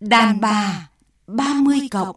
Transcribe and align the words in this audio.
Đàn 0.00 0.40
bà 0.40 0.88
30 1.26 1.78
cộng. 1.90 2.16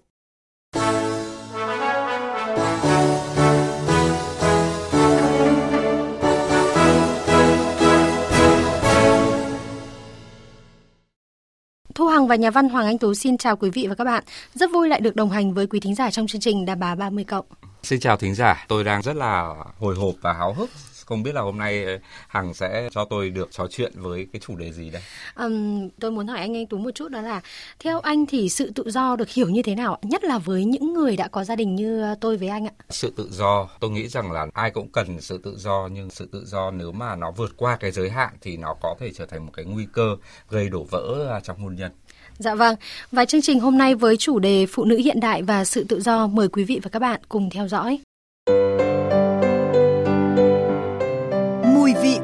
Thu 11.96 12.08
Hằng 12.08 12.28
và 12.28 12.36
nhà 12.36 12.52
văn 12.52 12.70
Hoàng 12.70 12.86
Anh 12.86 12.98
Tú 12.98 13.14
xin 13.14 13.38
chào 13.38 13.56
quý 13.56 13.70
vị 13.70 13.88
và 13.90 13.96
các 13.96 14.04
bạn. 14.04 14.24
Rất 14.54 14.70
vui 14.74 14.90
lại 14.90 15.00
được 15.00 15.16
đồng 15.16 15.30
hành 15.30 15.54
với 15.54 15.68
quý 15.68 15.80
thính 15.80 15.96
giả 15.96 16.12
trong 16.12 16.28
chương 16.28 16.42
trình 16.42 16.66
Đà 16.66 16.76
bà 16.76 16.96
30 16.96 17.24
cộng. 17.24 17.46
Xin 17.84 18.00
chào 18.00 18.18
thính 18.18 18.36
giả, 18.36 18.66
tôi 18.68 18.84
đang 18.84 19.02
rất 19.02 19.16
là 19.16 19.56
hồi 19.80 19.96
hộp 19.96 20.16
và 20.22 20.34
háo 20.34 20.54
hức 20.54 20.70
không 21.14 21.24
biết 21.24 21.36
là 21.36 21.42
hôm 21.42 21.58
nay 21.58 21.84
ờ, 21.84 22.00
Hằng 22.28 22.54
sẽ 22.54 22.90
cho 22.92 23.06
tôi 23.06 23.30
được 23.30 23.52
trò 23.52 23.68
chuyện 23.68 23.92
với 23.96 24.28
cái 24.34 24.40
chủ 24.40 24.56
đề 24.56 24.72
gì 24.72 24.90
đây? 24.90 25.02
Um, 25.36 25.90
tôi 26.00 26.12
muốn 26.12 26.28
hỏi 26.28 26.40
anh 26.40 26.58
Anh 26.58 26.68
Tú 26.68 26.78
một 26.78 26.92
chút 26.96 27.12
đó 27.12 27.22
là 27.22 27.42
theo 27.80 28.00
anh 28.00 28.26
thì 28.26 28.50
sự 28.50 28.72
tự 28.76 28.92
do 28.92 29.16
được 29.16 29.30
hiểu 29.30 29.50
như 29.50 29.62
thế 29.62 29.76
nào? 29.76 30.00
Nhất 30.02 30.24
là 30.24 30.38
với 30.38 30.66
những 30.66 30.94
người 30.94 31.18
đã 31.18 31.28
có 31.28 31.44
gia 31.44 31.56
đình 31.56 31.76
như 31.76 32.16
tôi 32.22 32.38
với 32.38 32.48
anh 32.48 32.66
ạ. 32.66 32.72
Sự 32.90 33.14
tự 33.18 33.30
do, 33.32 33.70
tôi 33.80 33.92
nghĩ 33.92 34.08
rằng 34.08 34.32
là 34.32 34.48
ai 34.54 34.72
cũng 34.72 34.90
cần 34.90 35.22
sự 35.22 35.38
tự 35.44 35.56
do 35.58 35.90
nhưng 35.92 36.10
sự 36.10 36.30
tự 36.32 36.46
do 36.46 36.72
nếu 36.72 36.92
mà 36.92 37.16
nó 37.16 37.32
vượt 37.32 37.52
qua 37.58 37.76
cái 37.76 37.92
giới 37.92 38.10
hạn 38.10 38.30
thì 38.42 38.58
nó 38.58 38.76
có 38.82 38.96
thể 39.00 39.12
trở 39.16 39.26
thành 39.26 39.46
một 39.46 39.52
cái 39.56 39.66
nguy 39.66 39.86
cơ 39.94 40.16
gây 40.50 40.70
đổ 40.70 40.84
vỡ 40.84 41.30
à, 41.32 41.40
trong 41.40 41.58
hôn 41.58 41.76
nhân. 41.76 41.92
Dạ 42.38 42.56
vâng, 42.56 42.76
và 43.12 43.26
chương 43.26 43.42
trình 43.42 43.60
hôm 43.60 43.78
nay 43.78 43.96
với 43.96 44.18
chủ 44.18 44.40
đề 44.40 44.66
Phụ 44.66 44.86
nữ 44.86 44.98
hiện 44.98 45.20
đại 45.20 45.42
và 45.42 45.66
sự 45.66 45.86
tự 45.90 46.02
do 46.02 46.28
mời 46.28 46.48
quý 46.48 46.64
vị 46.64 46.80
và 46.84 46.90
các 46.90 47.00
bạn 47.00 47.22
cùng 47.30 47.50
theo 47.50 47.68
dõi. 47.68 48.00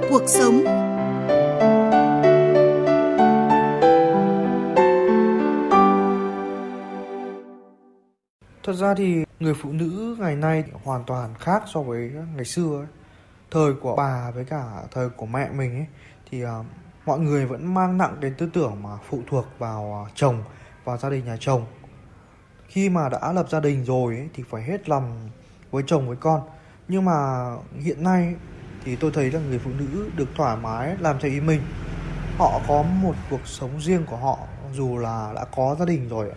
Cuộc 0.09 0.23
sống 0.27 0.63
Thật 8.63 8.73
ra 8.73 8.95
thì 8.95 9.25
người 9.39 9.53
phụ 9.53 9.71
nữ 9.71 10.17
ngày 10.19 10.35
nay 10.35 10.63
hoàn 10.83 11.03
toàn 11.03 11.33
khác 11.39 11.63
so 11.73 11.81
với 11.81 12.11
ngày 12.35 12.45
xưa 12.45 12.77
ấy. 12.77 12.87
Thời 13.51 13.73
của 13.73 13.95
bà 13.95 14.31
với 14.31 14.45
cả 14.45 14.63
thời 14.91 15.09
của 15.09 15.25
mẹ 15.25 15.49
mình 15.49 15.75
ấy 15.75 15.85
thì 16.31 16.45
uh, 16.45 16.49
mọi 17.05 17.19
người 17.19 17.45
vẫn 17.45 17.73
mang 17.73 17.97
nặng 17.97 18.15
đến 18.19 18.33
tư 18.37 18.49
tưởng 18.53 18.83
mà 18.83 18.89
phụ 19.09 19.21
thuộc 19.27 19.45
vào 19.57 20.05
uh, 20.05 20.15
chồng, 20.15 20.43
và 20.83 20.97
gia 20.97 21.09
đình 21.09 21.25
nhà 21.25 21.37
chồng. 21.39 21.65
Khi 22.67 22.89
mà 22.89 23.09
đã 23.09 23.33
lập 23.33 23.49
gia 23.49 23.59
đình 23.59 23.85
rồi 23.85 24.15
ấy, 24.15 24.29
thì 24.33 24.43
phải 24.49 24.63
hết 24.63 24.89
lòng 24.89 25.29
với 25.71 25.83
chồng 25.87 26.07
với 26.07 26.17
con. 26.17 26.41
Nhưng 26.87 27.05
mà 27.05 27.49
hiện 27.79 28.03
nay 28.03 28.35
thì 28.85 28.95
tôi 28.95 29.11
thấy 29.13 29.31
là 29.31 29.39
người 29.39 29.59
phụ 29.59 29.71
nữ 29.79 30.09
được 30.15 30.29
thoải 30.35 30.57
mái 30.57 30.95
làm 30.99 31.19
theo 31.19 31.31
ý 31.31 31.39
mình. 31.39 31.61
Họ 32.37 32.61
có 32.67 32.83
một 32.83 33.15
cuộc 33.29 33.47
sống 33.47 33.81
riêng 33.81 34.05
của 34.05 34.15
họ 34.15 34.37
dù 34.73 34.97
là 34.97 35.31
đã 35.35 35.45
có 35.55 35.75
gia 35.79 35.85
đình 35.85 36.09
rồi. 36.09 36.31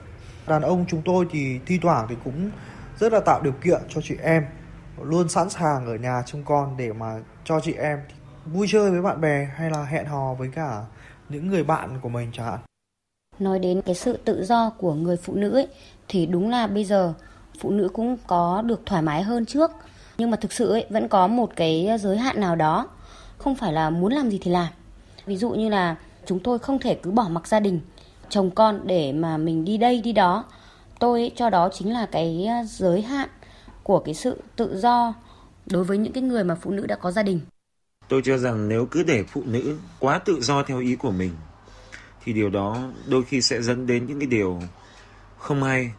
Đàn 0.47 0.63
ông 0.63 0.85
chúng 0.89 1.03
tôi 1.05 1.27
thì 1.31 1.61
thi 1.67 1.79
thoảng 1.83 2.07
thì 2.09 2.15
cũng 2.25 2.51
rất 2.99 3.13
là 3.13 3.21
tạo 3.21 3.41
điều 3.43 3.53
kiện 3.53 3.81
cho 3.89 4.01
chị 4.01 4.15
em 4.23 4.45
luôn 5.03 5.29
sẵn 5.29 5.51
sàng 5.51 5.87
ở 5.87 5.95
nhà 5.95 6.23
trông 6.27 6.45
con 6.45 6.77
để 6.77 6.93
mà 6.93 7.21
cho 7.45 7.61
chị 7.61 7.73
em 7.73 7.99
vui 8.47 8.67
chơi 8.71 8.91
với 8.91 9.03
bạn 9.03 9.21
bè 9.21 9.49
hay 9.57 9.71
là 9.71 9.85
hẹn 9.85 10.07
hò 10.07 10.35
với 10.35 10.49
cả 10.55 10.85
những 11.29 11.49
người 11.49 11.65
bạn 11.65 11.99
của 12.03 12.09
mình 12.09 12.31
chẳng 12.33 12.47
hạn. 12.47 12.59
Nói 13.39 13.59
đến 13.59 13.83
cái 13.83 13.95
sự 13.95 14.17
tự 14.25 14.45
do 14.45 14.71
của 14.79 14.95
người 14.95 15.17
phụ 15.17 15.35
nữ 15.35 15.53
ấy, 15.55 15.69
thì 16.09 16.27
đúng 16.27 16.51
là 16.51 16.67
bây 16.67 16.85
giờ 16.85 17.15
phụ 17.61 17.71
nữ 17.71 17.89
cũng 17.93 18.17
có 18.27 18.63
được 18.67 18.81
thoải 18.87 19.03
mái 19.03 19.23
hơn 19.23 19.47
trước 19.47 19.71
nhưng 20.19 20.31
mà 20.31 20.37
thực 20.37 20.53
sự 20.53 20.71
ấy, 20.71 20.87
vẫn 20.91 21.09
có 21.09 21.27
một 21.27 21.51
cái 21.57 21.89
giới 22.01 22.17
hạn 22.19 22.41
nào 22.41 22.57
đó. 22.57 22.89
Không 23.39 23.55
phải 23.55 23.73
là 23.73 23.91
muốn 23.91 24.13
làm 24.13 24.31
gì 24.31 24.39
thì 24.43 24.51
làm. 24.51 24.69
Ví 25.27 25.37
dụ 25.37 25.51
như 25.51 25.69
là 25.69 25.97
chúng 26.27 26.39
tôi 26.39 26.59
không 26.59 26.79
thể 26.79 26.95
cứ 26.95 27.11
bỏ 27.11 27.29
mặc 27.31 27.47
gia 27.47 27.61
đình 27.61 27.81
chồng 28.29 28.51
con 28.51 28.81
để 28.85 29.13
mà 29.13 29.37
mình 29.37 29.65
đi 29.65 29.77
đây 29.77 30.01
đi 30.01 30.13
đó. 30.13 30.45
Tôi 30.99 31.21
ấy, 31.21 31.33
cho 31.37 31.51
đó 31.51 31.69
chính 31.73 31.93
là 31.93 32.07
cái 32.07 32.49
giới 32.67 33.03
hạn 33.03 33.29
của 33.83 33.99
cái 33.99 34.15
sự 34.15 34.43
tự 34.57 34.81
do 34.81 35.15
đối 35.67 35.85
với 35.85 35.99
những 35.99 36.13
cái 36.13 36.23
người 36.23 36.45
mà 36.45 36.55
phụ 36.55 36.71
nữ 36.71 36.87
đã 36.87 36.97
có 36.97 37.11
gia 37.11 37.23
đình. 37.23 37.41
Tôi 38.09 38.23
cho 38.25 38.39
rằng 38.39 38.69
nếu 38.69 38.87
cứ 38.87 39.03
để 39.03 39.25
phụ 39.25 39.43
nữ 39.47 39.79
quá 39.99 40.19
tự 40.19 40.41
do 40.41 40.63
theo 40.63 40.81
ý 40.81 40.97
của 40.97 41.11
mình 41.11 41.31
thì 42.25 42.33
điều 42.33 42.51
đó 42.51 42.79
đôi 43.07 43.23
khi 43.23 43.41
sẽ 43.41 43.63
dẫn 43.63 43.87
đến 43.87 44.07
những 44.07 44.19
cái 44.19 44.27
điều 44.27 44.61
không 45.39 45.63
hay 45.63 45.91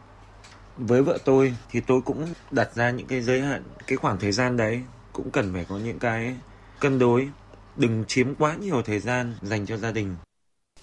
với 0.77 1.01
vợ 1.01 1.17
tôi 1.25 1.53
thì 1.71 1.79
tôi 1.87 2.01
cũng 2.01 2.25
đặt 2.51 2.75
ra 2.75 2.91
những 2.91 3.07
cái 3.07 3.21
giới 3.21 3.41
hạn 3.41 3.63
cái 3.87 3.97
khoảng 3.97 4.19
thời 4.19 4.31
gian 4.31 4.57
đấy 4.57 4.81
cũng 5.13 5.31
cần 5.31 5.53
phải 5.53 5.65
có 5.69 5.77
những 5.77 5.99
cái 5.99 6.35
cân 6.79 6.99
đối 6.99 7.29
đừng 7.75 8.03
chiếm 8.07 8.35
quá 8.35 8.55
nhiều 8.55 8.81
thời 8.81 8.99
gian 8.99 9.35
dành 9.41 9.65
cho 9.65 9.77
gia 9.77 9.91
đình 9.91 10.15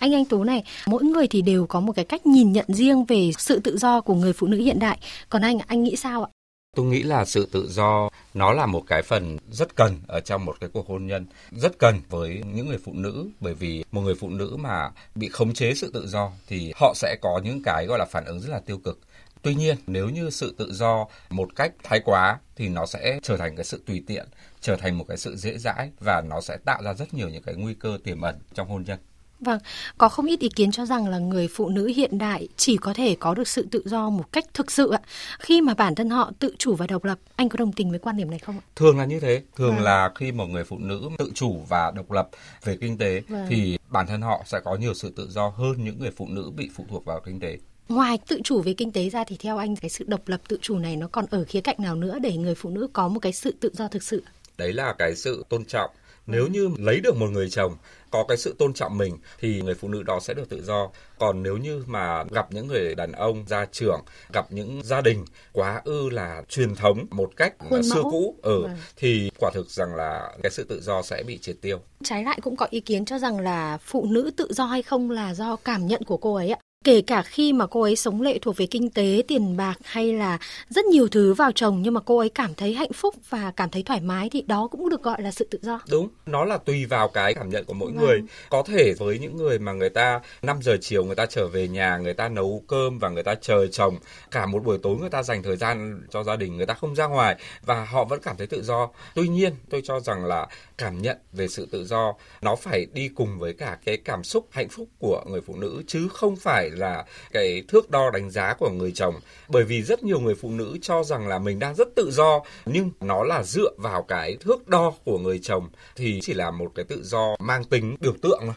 anh 0.01 0.15
anh 0.15 0.25
Tú 0.25 0.45
này, 0.45 0.65
mỗi 0.87 1.03
người 1.05 1.27
thì 1.29 1.43
đều 1.43 1.67
có 1.67 1.81
một 1.81 1.93
cái 1.97 2.05
cách 2.05 2.27
nhìn 2.27 2.53
nhận 2.53 2.65
riêng 2.69 3.05
về 3.05 3.31
sự 3.39 3.61
tự 3.65 3.79
do 3.79 4.01
của 4.01 4.15
người 4.15 4.33
phụ 4.33 4.47
nữ 4.47 4.59
hiện 4.59 4.79
đại. 4.79 4.99
Còn 5.29 5.43
anh, 5.43 5.59
anh 5.67 5.83
nghĩ 5.83 5.97
sao 5.97 6.25
ạ? 6.25 6.31
Tôi 6.77 6.87
nghĩ 6.87 7.03
là 7.03 7.25
sự 7.25 7.49
tự 7.53 7.69
do 7.71 8.09
nó 8.35 8.53
là 8.53 8.67
một 8.67 8.83
cái 8.87 9.03
phần 9.03 9.37
rất 9.51 9.77
cần 9.77 9.99
ở 10.09 10.21
trong 10.21 10.45
một 10.45 10.57
cái 10.61 10.71
cuộc 10.73 10.89
hôn 10.89 11.07
nhân, 11.07 11.27
rất 11.51 11.79
cần 11.79 12.01
với 12.09 12.43
những 12.55 12.69
người 12.69 12.79
phụ 12.85 12.93
nữ 12.95 13.29
bởi 13.41 13.55
vì 13.55 13.85
một 13.93 14.01
người 14.01 14.15
phụ 14.15 14.29
nữ 14.29 14.57
mà 14.61 14.91
bị 15.15 15.29
khống 15.29 15.55
chế 15.55 15.75
sự 15.75 15.91
tự 15.95 16.07
do 16.09 16.31
thì 16.47 16.73
họ 16.77 16.93
sẽ 16.97 17.17
có 17.23 17.41
những 17.45 17.63
cái 17.65 17.87
gọi 17.87 17.99
là 17.99 18.05
phản 18.11 18.25
ứng 18.25 18.41
rất 18.41 18.49
là 18.51 18.61
tiêu 18.61 18.79
cực. 18.79 19.01
Tuy 19.43 19.55
nhiên, 19.55 19.77
nếu 19.87 20.09
như 20.09 20.31
sự 20.31 20.55
tự 20.59 20.73
do 20.73 21.07
một 21.31 21.57
cách 21.57 21.73
thái 21.83 22.01
quá 22.05 22.39
thì 22.57 22.69
nó 22.69 22.87
sẽ 22.87 23.21
trở 23.23 23.37
thành 23.37 23.57
cái 23.57 23.65
sự 23.65 23.83
tùy 23.87 24.03
tiện, 24.07 24.27
trở 24.61 24.77
thành 24.77 24.99
một 24.99 25.05
cái 25.09 25.17
sự 25.17 25.37
dễ 25.37 25.59
dãi 25.59 25.91
và 26.01 26.23
nó 26.29 26.41
sẽ 26.41 26.57
tạo 26.65 26.83
ra 26.83 26.95
rất 26.95 27.15
nhiều 27.15 27.29
những 27.29 27.43
cái 27.43 27.55
nguy 27.55 27.75
cơ 27.75 27.99
tiềm 28.05 28.21
ẩn 28.21 28.39
trong 28.55 28.69
hôn 28.69 28.85
nhân. 28.87 28.99
Vâng, 29.41 29.59
có 29.99 30.09
không 30.09 30.27
ít 30.27 30.41
ý 30.41 30.49
kiến 30.49 30.71
cho 30.71 30.87
rằng 30.87 31.09
là 31.09 31.19
người 31.19 31.49
phụ 31.49 31.69
nữ 31.69 31.87
hiện 31.87 32.19
đại 32.19 32.49
chỉ 32.57 32.77
có 32.77 32.95
thể 32.95 33.17
có 33.21 33.35
được 33.35 33.49
sự 33.49 33.69
tự 33.71 33.83
do 33.87 34.11
một 34.11 34.33
cách 34.33 34.45
thực 34.55 34.71
sự 34.71 34.91
ạ. 34.91 35.01
Khi 35.39 35.61
mà 35.61 35.75
bản 35.75 35.95
thân 35.95 36.11
họ 36.11 36.33
tự 36.39 36.55
chủ 36.59 36.75
và 36.75 36.87
độc 36.87 37.05
lập, 37.05 37.19
anh 37.37 37.49
có 37.49 37.57
đồng 37.57 37.73
tình 37.73 37.91
với 37.91 37.99
quan 37.99 38.17
điểm 38.17 38.31
này 38.31 38.39
không 38.39 38.59
ạ? 38.59 38.63
Thường 38.77 38.99
là 38.99 39.05
như 39.05 39.21
thế, 39.21 39.43
thường 39.57 39.75
Vâng. 39.75 39.85
là 39.85 40.13
khi 40.15 40.33
một 40.33 40.47
người 40.47 40.65
phụ 40.65 40.79
nữ 40.79 41.11
tự 41.19 41.31
chủ 41.35 41.61
và 41.69 41.91
độc 41.91 42.11
lập 42.11 42.29
về 42.65 42.77
kinh 42.81 42.99
tế 42.99 43.23
Vâng. 43.29 43.47
thì 43.49 43.79
bản 43.89 44.07
thân 44.07 44.23
họ 44.23 44.43
sẽ 44.47 44.61
có 44.65 44.77
nhiều 44.77 44.95
sự 44.95 45.13
tự 45.17 45.29
do 45.31 45.49
hơn 45.49 45.85
những 45.85 45.99
người 45.99 46.11
phụ 46.17 46.29
nữ 46.29 46.51
bị 46.57 46.71
phụ 46.75 46.85
thuộc 46.91 47.05
vào 47.05 47.21
kinh 47.25 47.41
tế. 47.41 47.59
Ngoài 47.91 48.19
tự 48.29 48.41
chủ 48.45 48.61
về 48.63 48.73
kinh 48.73 48.93
tế 48.93 49.09
ra 49.11 49.25
thì 49.25 49.37
theo 49.41 49.59
anh 49.59 49.77
cái 49.77 49.91
sự 49.91 50.05
độc 50.09 50.29
lập 50.29 50.41
tự 50.49 50.59
chủ 50.63 50.79
này 50.79 50.97
nó 50.97 51.09
còn 51.13 51.25
ở 51.31 51.45
khía 51.45 51.61
cạnh 51.61 51.77
nào 51.79 51.95
nữa 51.97 52.19
để 52.23 52.37
người 52.37 52.55
phụ 52.55 52.71
nữ 52.71 52.89
có 52.93 53.09
một 53.09 53.21
cái 53.21 53.33
sự 53.33 53.55
tự 53.61 53.71
do 53.73 53.89
thực 53.89 54.03
sự? 54.03 54.23
Đấy 54.59 54.73
là 54.73 54.95
cái 54.99 55.17
sự 55.17 55.45
tôn 55.49 55.65
trọng. 55.65 55.91
Nếu 56.27 56.47
như 56.47 56.71
lấy 56.79 57.01
được 57.01 57.17
một 57.17 57.31
người 57.31 57.51
chồng 57.51 57.77
có 58.11 58.25
cái 58.29 58.37
sự 58.37 58.55
tôn 58.59 58.73
trọng 58.75 58.99
mình 58.99 59.17
thì 59.41 59.63
người 59.63 59.75
phụ 59.75 59.89
nữ 59.89 60.03
đó 60.03 60.21
sẽ 60.21 60.35
được 60.35 60.49
tự 60.49 60.63
do. 60.65 60.91
Còn 61.19 61.43
nếu 61.43 61.57
như 61.57 61.85
mà 61.87 62.25
gặp 62.31 62.53
những 62.53 62.67
người 62.67 62.95
đàn 62.95 63.13
ông 63.13 63.45
gia 63.49 63.65
trưởng, 63.73 64.01
gặp 64.33 64.53
những 64.53 64.81
gia 64.85 65.01
đình 65.01 65.25
quá 65.53 65.83
ư 65.85 66.11
là 66.11 66.43
truyền 66.49 66.75
thống 66.75 67.07
một 67.11 67.31
cách 67.37 67.55
Khuôn 67.71 67.83
xưa 67.83 68.03
mẫu. 68.03 68.11
cũ 68.11 68.37
ở 68.43 68.63
Vâng. 68.63 68.77
thì 68.97 69.31
quả 69.39 69.51
thực 69.55 69.71
rằng 69.71 69.95
là 69.95 70.33
cái 70.43 70.51
sự 70.51 70.65
tự 70.65 70.81
do 70.81 71.03
sẽ 71.03 71.23
bị 71.27 71.39
triệt 71.39 71.57
tiêu. 71.61 71.79
Trái 72.05 72.25
lại 72.25 72.39
cũng 72.43 72.57
có 72.57 72.67
ý 72.71 72.81
kiến 72.81 73.05
cho 73.05 73.19
rằng 73.19 73.41
là 73.41 73.79
phụ 73.83 74.07
nữ 74.11 74.31
tự 74.37 74.49
do 74.53 74.65
hay 74.65 74.83
không 74.83 75.11
là 75.11 75.35
do 75.35 75.57
cảm 75.57 75.87
nhận 75.87 76.03
của 76.05 76.17
cô 76.17 76.35
ấy 76.35 76.51
ạ. 76.51 76.59
Kể 76.85 77.01
cả 77.01 77.23
khi 77.23 77.53
mà 77.53 77.67
cô 77.67 77.83
ấy 77.83 77.97
sống 77.97 78.23
lệ 78.23 78.39
thuộc 78.39 78.57
về 78.57 78.67
kinh 78.67 78.91
tế, 78.91 79.23
tiền 79.29 79.57
bạc 79.57 79.75
hay 79.85 80.13
là 80.13 80.39
rất 80.69 80.85
nhiều 80.85 81.09
thứ 81.09 81.35
vào 81.35 81.53
chồng 81.53 81.83
nhưng 81.83 81.95
mà 81.95 82.01
cô 82.05 82.19
ấy 82.19 82.29
cảm 82.29 82.55
thấy 82.55 82.75
hạnh 82.75 82.93
phúc 82.93 83.15
và 83.29 83.53
cảm 83.57 83.71
thấy 83.71 83.83
thoải 83.83 84.01
mái 84.01 84.29
thì 84.31 84.43
đó 84.43 84.69
cũng 84.71 84.89
được 84.89 85.03
gọi 85.03 85.23
là 85.23 85.31
sự 85.31 85.49
tự 85.51 85.59
do. 85.63 85.81
Đúng, 85.91 86.09
nó 86.27 86.45
là 86.45 86.59
tùy 86.59 86.87
vào 86.87 87.09
cái 87.09 87.35
cảm 87.35 87.51
nhận 87.51 87.65
của 87.65 87.75
mỗi 87.75 87.93
Vâng. 87.93 88.05
người. 88.05 88.23
Có 88.51 88.63
thể 88.67 88.95
với 88.99 89.19
những 89.19 89.37
người 89.37 89.59
mà 89.59 89.73
người 89.73 89.91
ta 89.91 90.21
5 90.43 90.59
giờ 90.63 90.77
chiều 90.81 91.05
người 91.05 91.15
ta 91.15 91.27
trở 91.27 91.49
về 91.49 91.69
nhà, 91.69 91.97
người 91.97 92.15
ta 92.15 92.29
nấu 92.29 92.63
cơm 92.67 92.99
và 92.99 93.09
người 93.09 93.23
ta 93.23 93.35
chờ 93.35 93.67
chồng, 93.67 93.97
cả 94.31 94.47
một 94.47 94.65
buổi 94.65 94.79
tối 94.79 94.97
người 95.01 95.11
ta 95.11 95.23
dành 95.23 95.43
thời 95.43 95.57
gian 95.57 96.03
cho 96.11 96.23
gia 96.25 96.37
đình, 96.37 96.57
người 96.57 96.67
ta 96.67 96.75
không 96.75 96.95
ra 96.95 97.07
ngoài 97.07 97.37
và 97.63 97.85
họ 97.85 98.05
vẫn 98.05 98.21
cảm 98.23 98.37
thấy 98.37 98.47
tự 98.47 98.63
do. 98.63 98.89
Tuy 99.15 99.29
nhiên, 99.29 99.53
tôi 99.71 99.81
cho 99.85 100.01
rằng 100.01 100.25
là 100.25 100.47
cảm 100.79 101.03
nhận 101.03 101.17
về 101.33 101.49
sự 101.49 101.69
tự 101.71 101.85
do 101.85 102.15
nó 102.43 102.57
phải 102.57 102.87
đi 102.93 103.09
cùng 103.09 103.39
với 103.39 103.53
cả 103.53 103.79
cái 103.85 103.97
cảm 103.97 104.25
xúc 104.25 104.49
hạnh 104.51 104.69
phúc 104.69 104.89
của 104.99 105.25
người 105.27 105.41
phụ 105.41 105.57
nữ 105.57 105.83
chứ 105.87 106.09
không 106.13 106.37
phải 106.37 106.70
là 106.71 107.05
cái 107.33 107.63
thước 107.69 107.91
đo 107.91 108.11
đánh 108.11 108.31
giá 108.31 108.55
của 108.55 108.71
người 108.71 108.93
chồng. 108.93 109.15
Bởi 109.49 109.65
vì 109.65 109.83
rất 109.83 110.03
nhiều 110.03 110.21
người 110.21 110.35
phụ 110.35 110.51
nữ 110.51 110.79
cho 110.83 111.03
rằng 111.05 111.29
là 111.29 111.39
mình 111.39 111.59
đang 111.59 111.75
rất 111.75 111.89
tự 111.97 112.11
do 112.11 112.41
nhưng 112.67 112.91
nó 113.01 113.23
là 113.23 113.43
dựa 113.43 113.71
vào 113.77 114.03
cái 114.03 114.37
thước 114.41 114.69
đo 114.69 114.93
của 115.05 115.19
người 115.19 115.41
chồng 115.43 115.69
thì 115.97 116.21
chỉ 116.23 116.35
là 116.35 116.51
một 116.51 116.73
cái 116.75 116.85
tự 116.85 117.01
do 117.05 117.37
mang 117.39 117.65
tính 117.65 117.97
biểu 118.01 118.15
tượng 118.23 118.41
thôi. 118.41 118.55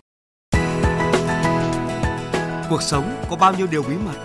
Cuộc 2.69 2.81
sống 2.81 3.23
có 3.29 3.35
bao 3.35 3.53
nhiêu 3.53 3.67
điều 3.71 3.83
bí 3.83 3.95
mật. 4.05 4.17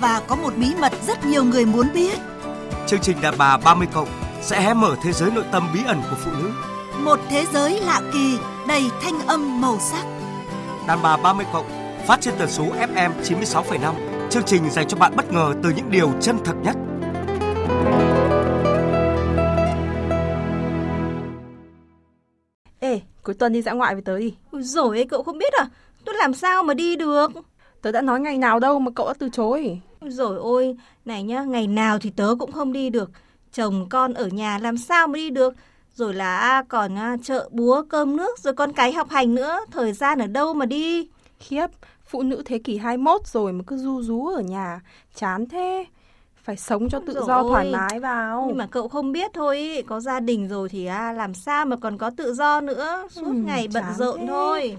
và 0.00 0.22
có 0.28 0.36
một 0.36 0.56
bí 0.56 0.74
mật 0.80 0.92
rất 1.06 1.24
nhiều 1.24 1.44
người 1.44 1.64
muốn 1.64 1.86
biết. 1.94 2.18
Chương 2.86 3.00
trình 3.00 3.20
Đàn 3.20 3.34
bà 3.38 3.56
30 3.56 3.88
cộng 3.94 4.08
sẽ 4.42 4.60
hé 4.60 4.74
mở 4.74 4.96
thế 5.04 5.12
giới 5.12 5.30
nội 5.30 5.44
tâm 5.52 5.68
bí 5.74 5.80
ẩn 5.86 6.02
của 6.10 6.16
phụ 6.24 6.30
nữ. 6.30 6.50
Một 6.98 7.20
thế 7.30 7.46
giới 7.52 7.80
lạ 7.80 8.00
kỳ, 8.12 8.38
đầy 8.68 8.82
thanh 9.02 9.26
âm 9.26 9.60
màu 9.60 9.78
sắc. 9.90 10.04
Đàn 10.86 11.02
bà 11.02 11.16
30 11.16 11.46
cộng 11.52 11.81
phát 12.06 12.20
trên 12.20 12.34
tần 12.38 12.48
số 12.48 12.64
FM 12.64 13.10
96,5. 13.22 13.94
Chương 14.30 14.42
trình 14.46 14.70
dành 14.70 14.88
cho 14.88 14.96
bạn 14.96 15.12
bất 15.16 15.32
ngờ 15.32 15.54
từ 15.62 15.70
những 15.76 15.90
điều 15.90 16.12
chân 16.20 16.36
thật 16.44 16.54
nhất. 16.62 16.76
Ê, 22.80 23.00
cuối 23.22 23.34
tuần 23.34 23.52
đi 23.52 23.62
dã 23.62 23.72
ngoại 23.72 23.94
với 23.94 24.02
tớ 24.02 24.18
đi. 24.18 24.34
Ôi 24.50 24.62
Rồi 24.62 24.98
ấy 24.98 25.04
cậu 25.04 25.22
không 25.22 25.38
biết 25.38 25.52
à? 25.52 25.66
Tôi 26.04 26.14
làm 26.18 26.34
sao 26.34 26.62
mà 26.62 26.74
đi 26.74 26.96
được? 26.96 27.30
Tớ 27.82 27.92
đã 27.92 28.02
nói 28.02 28.20
ngày 28.20 28.38
nào 28.38 28.58
đâu 28.58 28.78
mà 28.78 28.90
cậu 28.94 29.06
đã 29.06 29.14
từ 29.18 29.28
chối. 29.32 29.80
Rồi 30.00 30.38
ôi, 30.38 30.76
này 31.04 31.22
nhá, 31.22 31.42
ngày 31.42 31.66
nào 31.66 31.98
thì 31.98 32.10
tớ 32.10 32.34
cũng 32.38 32.52
không 32.52 32.72
đi 32.72 32.90
được. 32.90 33.10
Chồng 33.52 33.88
con 33.88 34.14
ở 34.14 34.26
nhà 34.26 34.58
làm 34.58 34.78
sao 34.78 35.06
mà 35.08 35.16
đi 35.16 35.30
được. 35.30 35.54
Rồi 35.94 36.14
là 36.14 36.62
còn 36.68 36.98
à, 36.98 37.16
chợ 37.22 37.48
búa 37.52 37.82
cơm 37.88 38.16
nước 38.16 38.38
rồi 38.38 38.54
con 38.54 38.72
cái 38.72 38.92
học 38.92 39.10
hành 39.10 39.34
nữa. 39.34 39.60
Thời 39.70 39.92
gian 39.92 40.18
ở 40.18 40.26
đâu 40.26 40.54
mà 40.54 40.66
đi. 40.66 41.08
Khiếp, 41.38 41.66
phụ 42.12 42.22
nữ 42.22 42.42
thế 42.44 42.58
kỷ 42.58 42.76
21 42.76 43.26
rồi 43.26 43.52
mà 43.52 43.64
cứ 43.66 43.76
du 43.76 44.02
rú 44.02 44.26
ở 44.26 44.40
nhà. 44.40 44.80
Chán 45.14 45.46
thế. 45.46 45.84
Phải 46.42 46.56
sống 46.56 46.88
cho 46.88 47.00
tự 47.06 47.14
Rồi 47.14 47.24
do 47.26 47.36
ôi, 47.42 47.50
thoải 47.50 47.72
mái 47.72 48.00
vào. 48.00 48.44
Nhưng 48.48 48.56
mà 48.56 48.66
cậu 48.66 48.88
không 48.88 49.12
biết 49.12 49.30
thôi, 49.34 49.58
ý, 49.58 49.82
có 49.82 50.00
gia 50.00 50.20
đình 50.20 50.48
rồi 50.48 50.68
thì 50.68 50.86
à, 50.86 51.12
làm 51.12 51.34
sao 51.34 51.66
mà 51.66 51.76
còn 51.76 51.98
có 51.98 52.10
tự 52.16 52.34
do 52.34 52.60
nữa. 52.60 53.08
Suốt 53.10 53.26
Ừ, 53.26 53.32
ngày 53.32 53.68
bận 53.74 53.84
rộn 53.98 54.18
thế. 54.20 54.26
thôi. 54.26 54.76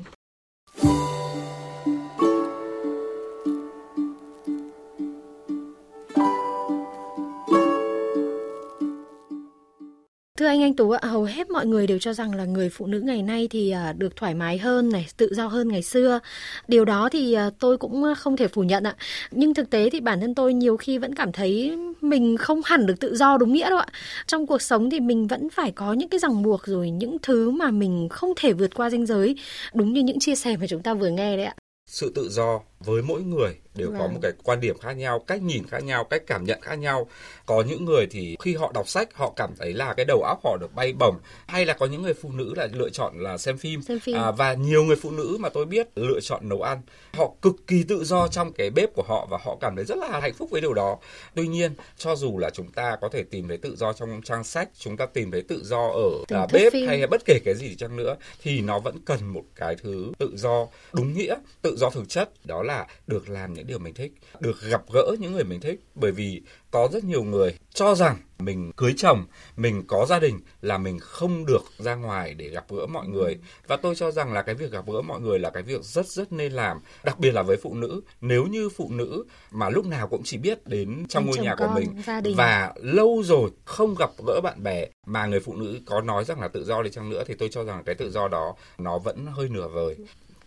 Thưa 10.44 10.48
anh 10.48 10.62
Anh 10.62 10.74
Tú 10.74 10.92
ạ, 10.92 11.00
hầu 11.04 11.24
hết 11.24 11.50
mọi 11.50 11.66
người 11.66 11.88
đều 11.88 12.00
cho 12.00 12.13
rằng 12.13 12.36
là 12.36 12.45
người 12.45 12.69
phụ 12.69 12.86
nữ 12.86 13.00
ngày 13.00 13.22
nay 13.22 13.48
thì 13.51 13.72
à, 13.72 13.94
được 13.98 14.16
thoải 14.16 14.34
mái 14.34 14.57
hơn 14.57 14.90
này, 14.90 15.07
tự 15.18 15.34
do 15.34 15.48
hơn 15.48 15.68
ngày 15.68 15.81
xưa. 15.81 16.19
Điều 16.68 16.86
đó 16.86 17.10
thì 17.12 17.34
à, 17.34 17.50
tôi 17.60 17.78
cũng 17.78 18.04
à, 18.04 18.13
không 18.16 18.38
thể 18.38 18.48
phủ 18.48 18.63
nhận 18.63 18.84
ạ. 18.84 18.95
Nhưng 19.31 19.54
thực 19.54 19.69
tế 19.69 19.90
thì 19.90 20.00
bản 20.00 20.22
thân 20.22 20.36
tôi 20.36 20.54
nhiều 20.54 20.78
khi 20.78 20.98
vẫn 20.98 21.16
cảm 21.16 21.31
thấy 21.31 21.78
mình 22.01 22.38
không 22.38 22.62
hẳn 22.66 22.86
được 22.86 23.00
tự 23.00 23.16
do 23.16 23.38
đúng 23.38 23.54
nghĩa 23.54 23.69
đâu 23.69 23.80
ạ. 23.80 23.88
Trong 24.28 24.48
cuộc 24.48 24.62
sống 24.62 24.90
thì 24.90 25.00
mình 25.00 25.28
vẫn 25.28 25.50
phải 25.50 25.72
có 25.72 25.94
những 25.94 26.10
cái 26.10 26.19
ràng 26.19 26.44
buộc 26.44 26.66
rồi 26.66 26.90
những 26.90 27.18
thứ 27.22 27.50
mà 27.50 27.72
mình 27.72 28.07
không 28.10 28.34
thể 28.36 28.54
vượt 28.54 28.75
qua 28.75 28.90
ranh 28.90 29.06
giới. 29.06 29.36
Đúng 29.74 29.94
như 29.94 30.01
những 30.01 30.19
chia 30.19 30.36
sẻ 30.36 30.57
mà 30.57 30.68
chúng 30.69 30.84
ta 30.84 30.94
vừa 30.94 31.10
nghe 31.10 31.38
đấy 31.38 31.45
ạ. 31.45 31.56
sự 31.88 32.12
tự 32.16 32.30
do 32.30 32.60
với 32.85 33.01
mỗi 33.01 33.21
người 33.21 33.56
đều 33.75 33.88
có 33.91 33.97
Vâng. 34.00 34.13
một 34.13 34.19
cái 34.21 34.31
quan 34.44 34.59
điểm 34.59 34.77
khác 34.77 34.94
nhau, 34.94 35.19
cách 35.27 35.41
nhìn 35.41 35.68
khác 35.68 35.83
nhau, 35.83 36.03
cách 36.03 36.24
cảm 36.27 36.44
nhận 36.44 36.62
khác 36.62 36.75
nhau. 36.75 37.07
Có 37.45 37.63
những 37.68 37.85
người 37.85 38.07
thì 38.12 38.38
khi 38.39 38.56
họ 38.56 38.71
đọc 38.74 38.89
sách 38.89 39.13
họ 39.13 39.33
cảm 39.35 39.50
thấy 39.59 39.74
là 39.74 39.94
cái 39.94 40.06
đầu 40.06 40.21
óc 40.24 40.39
họ 40.44 40.57
được 40.62 40.74
bay 40.75 40.94
bổng, 40.94 41.15
hay 41.47 41.65
là 41.65 41.74
có 41.74 41.85
những 41.85 42.01
người 42.01 42.13
phụ 42.13 42.31
nữ 42.31 42.53
lại 42.56 42.69
lựa 42.74 42.89
chọn 42.89 43.13
là 43.19 43.38
xem 43.38 43.57
phim. 43.57 43.81
Xem 43.81 44.00
phim. 44.00 44.18
À, 44.18 44.31
và 44.31 44.53
nhiều 44.53 44.83
người 44.83 44.95
phụ 44.95 45.12
nữ 45.12 45.38
mà 45.39 45.50
tôi 45.50 45.65
biết 45.65 45.88
lựa 45.95 46.19
chọn 46.19 46.50
nấu 46.50 46.62
ăn. 46.62 46.81
Họ 47.13 47.31
cực 47.41 47.56
kỳ 47.68 47.83
tự 47.83 48.03
do 48.03 48.27
trong 48.27 48.53
cái 48.53 48.69
bếp 48.69 48.94
của 48.94 49.03
họ 49.07 49.27
và 49.30 49.38
họ 49.44 49.57
cảm 49.62 49.75
thấy 49.75 49.85
rất 49.85 49.97
là 49.97 50.19
hạnh 50.19 50.33
phúc 50.33 50.50
với 50.51 50.62
điều 50.62 50.74
đó. 50.74 50.97
Tuy 51.35 51.47
nhiên, 51.47 51.74
cho 51.97 52.15
dù 52.15 52.38
là 52.38 52.50
chúng 52.50 52.71
ta 52.71 52.97
có 53.01 53.09
thể 53.09 53.24
tìm 53.24 53.47
thấy 53.47 53.57
tự 53.57 53.75
do 53.75 53.94
trong 53.94 54.21
trang 54.21 54.44
sách, 54.44 54.69
chúng 54.80 54.97
ta 54.97 55.06
tìm 55.06 55.31
thấy 55.31 55.41
tự 55.41 55.62
do 55.63 55.88
ở 55.88 56.09
Thưởng 56.27 56.39
à, 56.39 56.47
bếp 56.53 56.74
phim. 56.74 56.88
hay 56.88 56.97
là 56.97 57.07
bất 57.07 57.21
kể 57.25 57.39
cái 57.45 57.56
gì 57.56 57.75
chăng 57.75 57.95
nữa 57.95 58.15
thì 58.41 58.62
nó 58.62 58.80
vẫn 58.80 58.95
cần 59.06 59.33
một 59.33 59.44
cái 59.56 59.75
thứ 59.83 60.12
tự 60.18 60.31
do 60.35 60.68
đúng 60.94 61.13
nghĩa, 61.13 61.35
tự 61.62 61.75
do 61.77 61.89
thực 61.89 62.09
chất 62.09 62.30
đó 62.45 62.63
là 62.63 62.72
được 63.07 63.29
làm 63.29 63.53
những 63.53 63.67
điều 63.67 63.79
mình 63.79 63.93
thích, 63.93 64.13
được 64.39 64.61
gặp 64.61 64.81
gỡ 64.93 65.15
những 65.19 65.33
người 65.33 65.43
mình 65.43 65.59
thích 65.59 65.79
bởi 65.95 66.11
vì 66.11 66.41
có 66.71 66.89
rất 66.93 67.03
nhiều 67.03 67.23
người 67.23 67.57
cho 67.73 67.95
rằng 67.95 68.17
mình 68.39 68.71
cưới 68.77 68.93
chồng, 68.97 69.25
mình 69.57 69.83
có 69.87 70.05
gia 70.09 70.19
đình 70.19 70.39
là 70.61 70.77
mình 70.77 70.99
không 70.99 71.45
được 71.45 71.63
ra 71.77 71.95
ngoài 71.95 72.33
để 72.33 72.49
gặp 72.49 72.65
gỡ 72.69 72.85
mọi 72.85 73.07
người 73.07 73.37
và 73.67 73.77
tôi 73.77 73.95
cho 73.95 74.11
rằng 74.11 74.33
là 74.33 74.41
cái 74.41 74.55
việc 74.55 74.71
gặp 74.71 74.85
gỡ 74.87 75.01
mọi 75.01 75.19
người 75.19 75.39
là 75.39 75.49
cái 75.49 75.63
việc 75.63 75.83
rất 75.83 76.07
rất 76.07 76.33
nên 76.33 76.51
làm, 76.51 76.79
đặc 77.03 77.19
biệt 77.19 77.31
là 77.31 77.41
với 77.41 77.57
phụ 77.57 77.73
nữ. 77.73 78.01
Nếu 78.21 78.45
như 78.45 78.69
phụ 78.69 78.89
nữ 78.91 79.25
mà 79.51 79.69
lúc 79.69 79.85
nào 79.85 80.07
cũng 80.07 80.21
chỉ 80.23 80.37
biết 80.37 80.67
đến 80.67 81.05
trong 81.09 81.25
ngôi 81.25 81.37
nhà 81.37 81.55
của 81.55 81.65
con, 81.65 81.75
mình 81.75 82.01
gia 82.05 82.21
đình. 82.21 82.35
và 82.37 82.73
lâu 82.81 83.21
rồi 83.25 83.49
không 83.65 83.95
gặp 83.95 84.09
gỡ 84.27 84.41
bạn 84.43 84.63
bè 84.63 84.85
mà 85.05 85.25
người 85.25 85.39
phụ 85.39 85.55
nữ 85.55 85.79
có 85.85 86.01
nói 86.01 86.25
rằng 86.25 86.39
là 86.41 86.47
tự 86.47 86.63
do 86.63 86.81
đi 86.81 86.89
chăng 86.89 87.09
nữa 87.09 87.23
thì 87.27 87.33
tôi 87.39 87.49
cho 87.51 87.63
rằng 87.63 87.83
cái 87.85 87.95
tự 87.95 88.11
do 88.11 88.27
đó 88.27 88.55
nó 88.77 88.97
vẫn 88.97 89.25
hơi 89.25 89.49
nửa 89.49 89.67
vời 89.67 89.95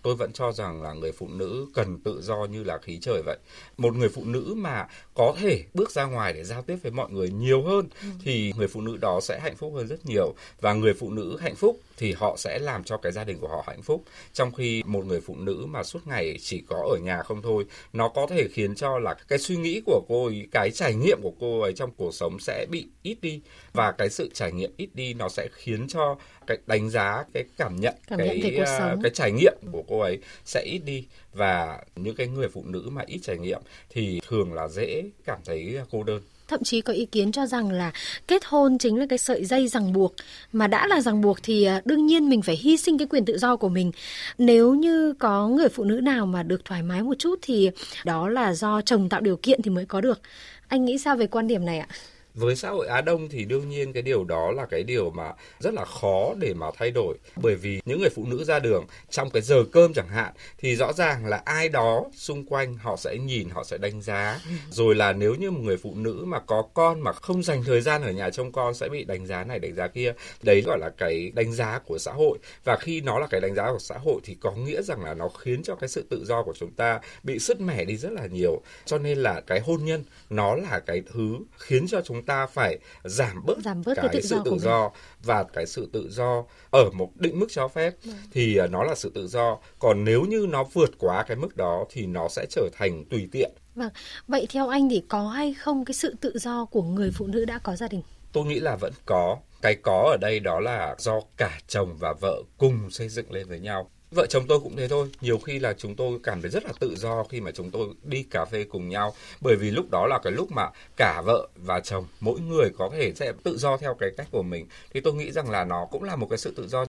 tôi 0.06 0.14
vẫn 0.14 0.32
cho 0.32 0.52
rằng 0.52 0.82
là 0.82 0.92
người 0.92 1.12
phụ 1.12 1.28
nữ 1.28 1.66
cần 1.74 1.98
tự 1.98 2.22
do 2.22 2.44
như 2.50 2.64
là 2.64 2.78
khí 2.78 2.98
trời 3.00 3.22
vậy. 3.26 3.36
Một 3.76 3.94
người 3.94 4.08
phụ 4.08 4.24
nữ 4.24 4.54
mà 4.56 4.86
có 5.14 5.34
thể 5.38 5.64
bước 5.74 5.90
ra 5.90 6.04
ngoài 6.04 6.32
để 6.32 6.44
giao 6.44 6.62
tiếp 6.62 6.76
với 6.82 6.92
mọi 6.92 7.10
người 7.10 7.30
nhiều 7.30 7.62
hơn 7.62 7.88
thì 8.24 8.52
người 8.56 8.68
phụ 8.68 8.80
nữ 8.80 8.96
đó 8.96 9.20
sẽ 9.22 9.40
hạnh 9.42 9.56
phúc 9.56 9.72
hơn 9.76 9.86
rất 9.86 10.06
nhiều. 10.06 10.34
Và 10.60 10.72
người 10.72 10.94
phụ 10.94 11.10
nữ 11.10 11.38
hạnh 11.40 11.54
phúc 11.54 11.80
thì 11.96 12.12
họ 12.12 12.36
sẽ 12.38 12.58
làm 12.58 12.84
cho 12.84 12.96
cái 12.96 13.12
gia 13.12 13.24
đình 13.24 13.38
của 13.40 13.48
họ 13.48 13.64
hạnh 13.66 13.82
phúc. 13.82 14.04
Trong 14.32 14.52
khi 14.52 14.82
một 14.86 15.04
người 15.06 15.20
phụ 15.20 15.36
nữ 15.36 15.66
mà 15.68 15.82
suốt 15.82 16.06
ngày 16.06 16.36
chỉ 16.40 16.62
có 16.68 16.76
ở 16.90 16.98
nhà 16.98 17.22
không 17.22 17.42
thôi 17.42 17.64
nó 17.92 18.08
có 18.08 18.26
thể 18.30 18.48
khiến 18.48 18.74
cho 18.74 18.98
là 18.98 19.14
cái 19.28 19.38
suy 19.38 19.56
nghĩ 19.56 19.80
của 19.86 20.02
cô 20.08 20.26
ấy 20.26 20.46
cái 20.52 20.70
trải 20.70 20.94
nghiệm 20.94 21.18
của 21.22 21.32
cô 21.40 21.60
ấy 21.60 21.72
trong 21.72 21.90
cuộc 21.96 22.14
sống 22.14 22.38
sẽ 22.38 22.66
bị 22.70 22.86
ít 23.02 23.18
đi. 23.22 23.40
Và 23.72 23.92
cái 23.92 24.10
sự 24.10 24.30
trải 24.34 24.52
nghiệm 24.52 24.70
ít 24.76 24.88
đi 24.94 25.14
nó 25.14 25.28
sẽ 25.28 25.48
khiến 25.52 25.88
cho 25.88 26.16
cái 26.46 26.58
đánh 26.66 26.90
giá 26.90 27.24
cái 27.34 27.44
cảm 27.58 27.80
nhận 27.80 27.94
Cảm 28.08 28.18
cái 28.18 28.28
nhận 28.28 28.40
về 28.42 28.56
cuộc 28.56 28.64
à, 28.64 28.78
sống. 28.78 29.02
cái 29.02 29.10
trải 29.14 29.32
nghiệm 29.32 29.54
của 29.72 29.82
cô 29.88 30.00
ấy 30.00 30.18
sẽ 30.44 30.62
ít 30.62 30.78
đi 30.78 31.04
và 31.32 31.78
những 31.96 32.14
cái 32.14 32.26
người 32.26 32.48
phụ 32.48 32.64
nữ 32.66 32.88
mà 32.92 33.02
ít 33.06 33.18
trải 33.22 33.38
nghiệm 33.38 33.60
thì 33.90 34.20
thường 34.28 34.52
là 34.52 34.68
dễ 34.68 35.04
cảm 35.24 35.38
thấy 35.44 35.78
cô 35.90 36.02
đơn 36.02 36.22
Thậm 36.48 36.62
chí 36.64 36.80
có 36.80 36.92
ý 36.92 37.06
kiến 37.06 37.32
cho 37.32 37.46
rằng 37.46 37.70
là 37.70 37.92
kết 38.28 38.44
hôn 38.44 38.78
chính 38.78 38.98
là 38.98 39.06
cái 39.08 39.18
sợi 39.18 39.44
dây 39.44 39.68
ràng 39.68 39.92
buộc 39.92 40.14
mà 40.52 40.66
đã 40.66 40.86
là 40.86 41.00
ràng 41.00 41.20
buộc 41.20 41.38
thì 41.42 41.64
à, 41.64 41.80
đương 41.84 42.06
nhiên 42.06 42.28
mình 42.28 42.42
phải 42.42 42.56
hy 42.56 42.76
sinh 42.76 42.98
cái 42.98 43.06
quyền 43.06 43.24
tự 43.24 43.38
do 43.38 43.56
của 43.56 43.68
mình. 43.68 43.92
Nếu 44.38 44.74
như 44.74 45.14
có 45.18 45.48
người 45.48 45.68
phụ 45.68 45.84
nữ 45.84 46.00
nào 46.00 46.26
mà 46.26 46.42
được 46.42 46.64
thoải 46.64 46.82
mái 46.82 47.02
một 47.02 47.14
chút 47.18 47.38
thì 47.42 47.70
đó 48.04 48.28
là 48.28 48.54
do 48.54 48.80
chồng 48.82 49.08
tạo 49.08 49.20
điều 49.20 49.36
kiện 49.36 49.62
thì 49.62 49.70
mới 49.70 49.86
có 49.86 50.00
được. 50.00 50.20
Anh 50.68 50.84
nghĩ 50.84 50.98
sao 50.98 51.16
về 51.16 51.26
quan 51.26 51.46
điểm 51.46 51.64
này 51.64 51.78
ạ? 51.78 51.88
Với 52.36 52.56
xã 52.56 52.70
hội 52.70 52.86
Á 52.86 53.00
Đông 53.00 53.28
thì 53.28 53.44
đương 53.44 53.68
nhiên 53.68 53.92
cái 53.92 54.02
điều 54.02 54.24
đó 54.24 54.50
là 54.50 54.66
cái 54.66 54.82
điều 54.82 55.10
mà 55.10 55.32
rất 55.58 55.74
là 55.74 55.84
khó 55.84 56.34
để 56.38 56.54
mà 56.54 56.66
thay 56.76 56.90
đổi. 56.90 57.16
Bởi 57.36 57.54
vì 57.54 57.80
những 57.84 58.00
người 58.00 58.10
phụ 58.10 58.24
nữ 58.26 58.44
ra 58.44 58.58
đường 58.58 58.84
trong 59.10 59.30
cái 59.30 59.42
giờ 59.42 59.64
cơm 59.72 59.92
chẳng 59.94 60.08
hạn 60.08 60.32
thì 60.58 60.76
rõ 60.76 60.92
ràng 60.92 61.26
là 61.26 61.42
ai 61.44 61.68
đó 61.68 62.04
xung 62.14 62.44
quanh 62.46 62.76
họ 62.76 62.96
sẽ 62.96 63.16
nhìn 63.18 63.48
họ 63.50 63.64
sẽ 63.64 63.78
đánh 63.78 64.02
giá. 64.02 64.40
Rồi 64.70 64.94
là 64.94 65.12
nếu 65.12 65.34
như 65.34 65.50
một 65.50 65.60
người 65.62 65.76
phụ 65.76 65.94
nữ 65.96 66.24
mà 66.26 66.40
có 66.40 66.62
con 66.74 67.00
mà 67.00 67.12
không 67.12 67.42
dành 67.42 67.64
thời 67.64 67.80
gian 67.80 68.02
ở 68.02 68.10
nhà 68.10 68.30
trông 68.30 68.52
con 68.52 68.74
sẽ 68.74 68.88
bị 68.88 69.04
đánh 69.04 69.26
giá 69.26 69.44
này 69.44 69.58
đánh 69.58 69.74
giá 69.74 69.86
kia. 69.86 70.12
Đấy 70.42 70.62
gọi 70.66 70.78
là 70.78 70.90
cái 70.98 71.32
đánh 71.34 71.52
giá 71.52 71.78
của 71.78 71.98
xã 71.98 72.12
hội. 72.12 72.38
Và 72.64 72.76
khi 72.76 73.00
nó 73.00 73.18
là 73.18 73.26
cái 73.26 73.40
đánh 73.40 73.54
giá 73.54 73.72
của 73.72 73.78
xã 73.78 73.98
hội 73.98 74.20
thì 74.24 74.36
có 74.40 74.52
nghĩa 74.52 74.82
rằng 74.82 75.04
là 75.04 75.14
nó 75.14 75.28
khiến 75.28 75.62
cho 75.62 75.74
cái 75.74 75.88
sự 75.88 76.04
tự 76.10 76.24
do 76.24 76.42
của 76.42 76.54
chúng 76.58 76.70
ta 76.70 77.00
bị 77.22 77.38
sứt 77.38 77.60
mẻ 77.60 77.84
đi 77.84 77.96
rất 77.96 78.12
là 78.12 78.26
nhiều. 78.26 78.62
Cho 78.84 78.98
nên 78.98 79.18
là 79.18 79.40
cái 79.40 79.60
hôn 79.60 79.84
nhân 79.84 80.04
nó 80.30 80.54
là 80.54 80.80
cái 80.86 81.02
thứ 81.12 81.38
khiến 81.58 81.86
cho 81.88 82.00
chúng 82.04 82.25
ta 82.26 82.46
phải 82.46 82.78
giảm 83.04 83.44
bớt, 83.46 83.58
Giảm 83.64 83.82
bớt 83.86 83.94
cái 83.96 84.04
cái, 84.08 84.14
tự 84.14 84.20
sự 84.28 84.36
do 84.36 84.42
tự 84.44 84.50
mình. 84.50 84.60
do 84.60 84.90
và 85.24 85.44
cái 85.44 85.66
sự 85.66 85.88
tự 85.92 86.08
do 86.10 86.44
ở 86.70 86.90
một 86.90 87.10
định 87.16 87.38
mức 87.40 87.46
cho 87.50 87.68
phép 87.68 87.94
Vâng. 88.04 88.16
thì 88.32 88.56
à, 88.56 88.66
nó 88.66 88.82
là 88.84 88.94
sự 88.94 89.12
tự 89.14 89.26
do 89.26 89.58
còn 89.78 90.04
nếu 90.04 90.22
như 90.24 90.46
nó 90.50 90.64
vượt 90.64 90.90
quá 90.98 91.22
cái 91.28 91.36
mức 91.36 91.56
đó 91.56 91.84
thì 91.90 92.06
nó 92.06 92.28
sẽ 92.28 92.46
trở 92.50 92.68
thành 92.72 93.04
tùy 93.10 93.28
tiện 93.32 93.50
Vâng, 93.74 93.90
vậy 94.28 94.46
theo 94.50 94.68
anh 94.68 94.88
thì 94.88 95.02
có 95.08 95.28
hay 95.28 95.54
không 95.54 95.84
cái 95.84 95.94
sự 95.94 96.14
tự 96.20 96.38
do 96.38 96.64
của 96.64 96.82
người 96.82 97.10
phụ 97.14 97.26
nữ 97.26 97.44
đã 97.44 97.58
có 97.58 97.76
gia 97.76 97.88
đình? 97.88 98.02
tôi 98.32 98.44
nghĩ 98.44 98.60
là 98.60 98.76
vẫn 98.76 98.92
có 99.06 99.36
cái 99.62 99.74
có 99.82 100.08
ở 100.12 100.16
đây 100.20 100.40
đó 100.40 100.60
là 100.60 100.94
do 100.98 101.20
cả 101.36 101.58
chồng 101.68 101.96
và 101.98 102.12
vợ 102.20 102.42
cùng 102.58 102.90
xây 102.90 103.08
dựng 103.08 103.32
lên 103.32 103.48
với 103.48 103.60
nhau 103.60 103.90
vợ 104.10 104.26
chồng 104.26 104.44
tôi 104.48 104.60
cũng 104.60 104.76
thế 104.76 104.88
thôi. 104.88 105.08
Nhiều 105.20 105.38
khi 105.38 105.58
là 105.58 105.72
chúng 105.78 105.96
tôi 105.96 106.18
cảm 106.22 106.42
thấy 106.42 106.50
rất 106.50 106.64
là 106.64 106.72
tự 106.80 106.94
do 106.96 107.24
khi 107.24 107.40
mà 107.40 107.50
chúng 107.50 107.70
tôi 107.70 107.88
đi 108.02 108.22
cà 108.22 108.44
phê 108.44 108.64
cùng 108.64 108.88
nhau. 108.88 109.14
Bởi 109.40 109.56
vì 109.56 109.70
lúc 109.70 109.90
đó 109.90 110.06
là 110.06 110.18
cái 110.22 110.32
lúc 110.32 110.52
mà 110.52 110.68
cả 110.96 111.22
vợ 111.26 111.48
và 111.56 111.80
chồng, 111.80 112.06
mỗi 112.20 112.40
người 112.40 112.70
có 112.78 112.90
thể 112.92 113.12
sẽ 113.14 113.32
tự 113.42 113.58
do 113.58 113.76
theo 113.76 113.94
cái 113.94 114.10
cách 114.16 114.28
của 114.30 114.42
mình. 114.42 114.66
Thì 114.94 115.00
tôi 115.00 115.14
nghĩ 115.14 115.32
rằng 115.32 115.50
là 115.50 115.64
nó 115.64 115.86
cũng 115.90 116.02
là 116.02 116.16
một 116.16 116.26
cái 116.30 116.38
sự 116.38 116.52
tự 116.56 116.68
do. 116.68 116.84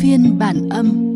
Phiên 0.00 0.38
bản 0.38 0.68
âm. 0.70 1.08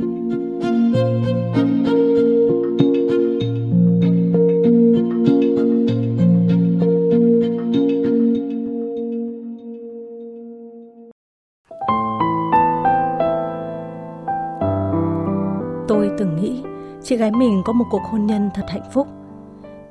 Chị 17.05 17.17
gái 17.17 17.31
mình 17.31 17.63
có 17.65 17.73
một 17.73 17.85
cuộc 17.91 18.03
hôn 18.03 18.27
nhân 18.27 18.51
thật 18.55 18.65
hạnh 18.69 18.91
phúc. 18.93 19.09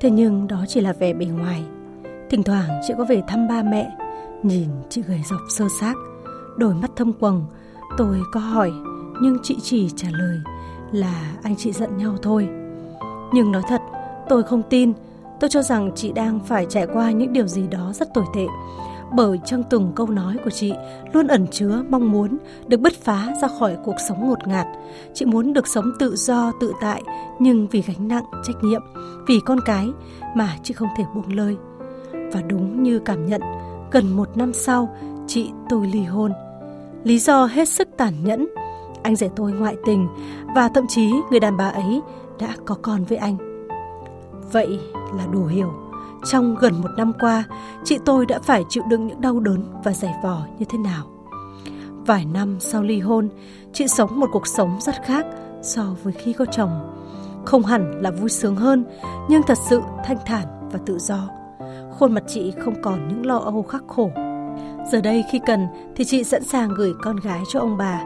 Thế 0.00 0.10
nhưng 0.10 0.48
đó 0.48 0.64
chỉ 0.68 0.80
là 0.80 0.92
vẻ 0.92 1.12
bề 1.12 1.26
ngoài. 1.26 1.62
Thỉnh 2.30 2.42
thoảng 2.42 2.80
chị 2.86 2.94
có 2.98 3.04
về 3.04 3.22
thăm 3.28 3.48
ba 3.48 3.62
mẹ, 3.62 3.90
nhìn 4.42 4.68
chị 4.88 5.02
gầy 5.02 5.20
dọc 5.30 5.40
sơ 5.48 5.64
xác, 5.80 5.94
đôi 6.56 6.74
mắt 6.74 6.90
thâm 6.96 7.12
quầng. 7.12 7.44
Tôi 7.98 8.20
có 8.32 8.40
hỏi, 8.40 8.72
nhưng 9.22 9.38
chị 9.42 9.56
chỉ 9.62 9.90
trả 9.96 10.08
lời 10.12 10.38
là 10.92 11.32
anh 11.42 11.56
chị 11.56 11.72
giận 11.72 11.96
nhau 11.96 12.16
thôi. 12.22 12.48
Nhưng 13.32 13.52
nói 13.52 13.62
thật, 13.68 13.80
tôi 14.28 14.42
không 14.42 14.62
tin. 14.70 14.92
Tôi 15.40 15.50
cho 15.50 15.62
rằng 15.62 15.90
chị 15.94 16.12
đang 16.12 16.40
phải 16.40 16.66
trải 16.68 16.86
qua 16.92 17.10
những 17.10 17.32
điều 17.32 17.46
gì 17.46 17.66
đó 17.66 17.92
rất 17.94 18.14
tồi 18.14 18.24
tệ. 18.34 18.46
Bởi 19.14 19.40
trong 19.44 19.62
từng 19.70 19.92
câu 19.96 20.06
nói 20.06 20.36
của 20.44 20.50
chị 20.50 20.72
luôn 21.12 21.26
ẩn 21.26 21.46
chứa 21.50 21.82
mong 21.88 22.12
muốn 22.12 22.38
được 22.66 22.80
bứt 22.80 22.92
phá 23.02 23.28
ra 23.42 23.48
khỏi 23.58 23.76
cuộc 23.84 23.96
sống 24.08 24.28
ngột 24.28 24.48
ngạt. 24.48 24.66
Chị 25.14 25.24
muốn 25.24 25.52
được 25.52 25.68
sống 25.68 25.92
tự 25.98 26.16
do, 26.16 26.52
tự 26.60 26.72
tại, 26.80 27.02
nhưng 27.38 27.66
vì 27.68 27.82
gánh 27.82 28.08
nặng, 28.08 28.24
trách 28.44 28.56
nhiệm, 28.62 28.82
vì 29.26 29.40
con 29.44 29.58
cái 29.64 29.88
mà 30.36 30.56
chị 30.62 30.74
không 30.74 30.88
thể 30.96 31.04
buông 31.14 31.32
lơi. 31.32 31.56
Và 32.12 32.42
đúng 32.48 32.82
như 32.82 32.98
cảm 32.98 33.26
nhận, 33.26 33.40
gần 33.90 34.16
một 34.16 34.36
năm 34.36 34.52
sau, 34.52 34.96
chị 35.26 35.50
tôi 35.68 35.86
ly 35.86 36.02
hôn. 36.02 36.32
Lý 37.04 37.18
do 37.18 37.46
hết 37.46 37.68
sức 37.68 37.88
tàn 37.96 38.14
nhẫn, 38.24 38.48
anh 39.02 39.16
rể 39.16 39.30
tôi 39.36 39.52
ngoại 39.52 39.76
tình 39.84 40.08
và 40.54 40.68
thậm 40.68 40.86
chí 40.88 41.10
người 41.30 41.40
đàn 41.40 41.56
bà 41.56 41.68
ấy 41.68 42.00
đã 42.40 42.48
có 42.64 42.76
con 42.82 43.04
với 43.04 43.18
anh. 43.18 43.36
Vậy 44.52 44.78
là 45.16 45.26
đủ 45.32 45.44
hiểu, 45.44 45.72
trong 46.24 46.56
gần 46.60 46.80
một 46.82 46.90
năm 46.96 47.12
qua, 47.20 47.44
chị 47.84 47.98
tôi 48.04 48.26
đã 48.26 48.38
phải 48.38 48.64
chịu 48.68 48.82
đựng 48.88 49.06
những 49.06 49.20
đau 49.20 49.40
đớn 49.40 49.64
và 49.84 49.92
giải 49.92 50.14
vò 50.22 50.46
như 50.58 50.64
thế 50.68 50.78
nào. 50.78 51.06
Vài 52.06 52.24
năm 52.24 52.56
sau 52.60 52.82
ly 52.82 53.00
hôn, 53.00 53.28
chị 53.72 53.88
sống 53.88 54.20
một 54.20 54.28
cuộc 54.32 54.46
sống 54.46 54.78
rất 54.80 54.94
khác 55.04 55.26
so 55.62 55.82
với 56.02 56.12
khi 56.12 56.32
có 56.32 56.44
chồng. 56.44 56.70
Không 57.44 57.62
hẳn 57.62 58.00
là 58.02 58.10
vui 58.10 58.30
sướng 58.30 58.56
hơn, 58.56 58.84
nhưng 59.28 59.42
thật 59.42 59.58
sự 59.68 59.80
thanh 60.04 60.18
thản 60.26 60.46
và 60.72 60.78
tự 60.86 60.98
do. 60.98 61.28
Khuôn 61.90 62.12
mặt 62.12 62.24
chị 62.26 62.52
không 62.64 62.82
còn 62.82 63.08
những 63.08 63.26
lo 63.26 63.36
âu 63.36 63.62
khắc 63.62 63.82
khổ. 63.88 64.10
Giờ 64.92 65.00
đây 65.00 65.24
khi 65.32 65.40
cần 65.46 65.66
thì 65.96 66.04
chị 66.04 66.24
sẵn 66.24 66.44
sàng 66.44 66.74
gửi 66.76 66.92
con 67.02 67.16
gái 67.16 67.42
cho 67.48 67.60
ông 67.60 67.76
bà, 67.76 68.02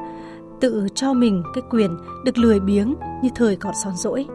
tự 0.61 0.89
cho 0.95 1.13
mình 1.13 1.43
cái 1.55 1.63
quyền 1.71 1.97
được 2.25 2.39
lười 2.39 2.61
biếng 2.61 2.95
như 3.23 3.29
thời 3.35 3.57
còn 3.57 3.75
son 3.85 3.97
rỗi. 3.97 4.27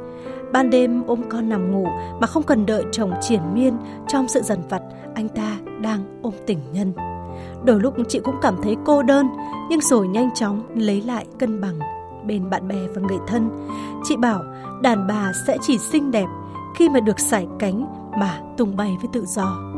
Ban 0.53 0.70
đêm 0.70 1.03
ôm 1.08 1.22
con 1.29 1.50
nằm 1.50 1.72
ngủ 1.72 1.88
mà 2.22 2.27
không 2.27 2.43
cần 2.43 2.65
đợi 2.65 2.84
chồng 2.91 3.13
triển 3.22 3.41
miên, 3.53 3.77
trong 4.08 4.27
sự 4.27 4.41
dần 4.41 4.60
vặt, 4.70 4.81
anh 5.15 5.29
ta 5.29 5.58
đang 5.81 6.20
ôm 6.22 6.34
tình 6.48 6.60
nhân. 6.72 6.93
Đôi 7.65 7.79
lúc 7.79 7.93
chị 8.08 8.20
cũng 8.24 8.36
cảm 8.41 8.55
thấy 8.63 8.75
cô 8.86 9.03
đơn, 9.03 9.27
nhưng 9.70 9.81
rồi 9.81 10.08
nhanh 10.08 10.29
chóng 10.36 10.63
lấy 10.75 11.01
lại 11.01 11.25
cân 11.39 11.62
bằng 11.62 11.79
bên 12.25 12.50
bạn 12.50 12.67
bè 12.67 12.88
và 12.96 13.01
người 13.01 13.20
thân. 13.27 13.50
Chị 14.03 14.17
bảo, 14.17 14.43
đàn 14.81 15.08
bà 15.08 15.31
sẽ 15.48 15.58
chỉ 15.62 15.77
xinh 15.77 16.12
đẹp 16.12 16.27
khi 16.75 16.89
mà 16.89 17.00
được 17.00 17.20
sải 17.20 17.48
cánh 17.60 17.86
mà 18.20 18.39
tung 18.58 18.75
bay 18.75 18.98
với 19.01 19.10
tự 19.13 19.25
do. 19.25 19.71